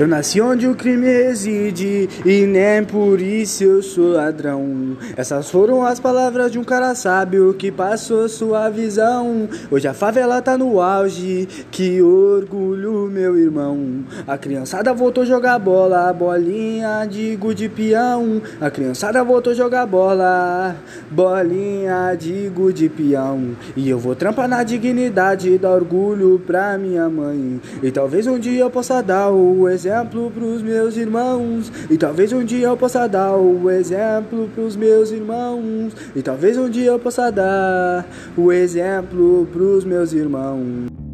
[0.00, 4.96] Eu nasci onde o crime reside e nem por isso eu sou ladrão.
[5.14, 9.46] Essas foram as palavras de um cara sábio que passou sua visão.
[9.70, 14.02] Hoje a favela tá no auge, que orgulho, meu irmão.
[14.26, 18.40] A criançada voltou jogar bola, bolinha de gude peão.
[18.58, 20.76] A criançada voltou jogar bola,
[21.10, 23.54] bolinha de gude peão.
[23.76, 27.60] E eu vou trampar na dignidade, dar orgulho pra minha mãe.
[27.82, 31.72] E talvez um dia eu possa dar o exemplo exemplo pros meus irmãos.
[31.90, 35.92] E talvez um dia eu possa dar o exemplo pros meus irmãos.
[36.14, 41.09] E talvez um dia eu possa dar o exemplo pros meus irmãos.